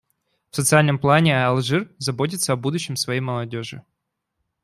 В 0.49 0.55
социальном 0.55 0.97
плане 0.97 1.45
Алжир 1.45 1.93
заботится 1.99 2.53
о 2.53 2.55
будущем 2.55 2.95
своей 2.95 3.19
молодежи. 3.19 3.83